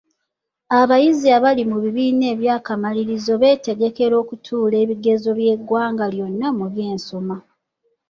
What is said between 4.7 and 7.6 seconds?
ebigezo by'eggwanga lyonna mu by'ensoma.